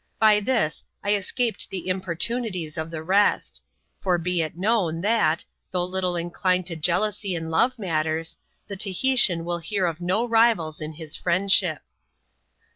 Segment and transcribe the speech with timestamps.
[0.17, 3.59] By this, I escaped the importunities of the restj
[3.99, 9.45] for be it known, that, though little inclined to jealousy in lo?e matters, the Tahitian
[9.45, 11.83] will hear of no rivals in his friendship.